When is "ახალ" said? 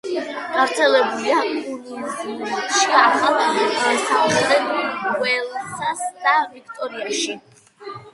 3.01-3.37